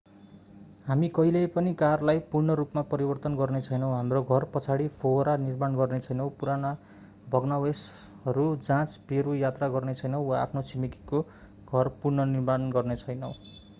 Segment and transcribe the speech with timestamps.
[0.85, 6.71] हामी कहिल्यै पनि कारलाई पूर्ण रूपमा परिवर्तन गर्नेछैनौँ हाम्रो घर पछाडि फोहोरा निर्माण गर्नेछैनौँ पुराना
[7.35, 11.21] भग्नावशेषहरू जाँच्न पेरु यात्रा गर्नेछैनौँ वा आफ्नो छिमेकीको
[11.73, 13.31] घर पुनर्निर्माण गर्नेछैनौँ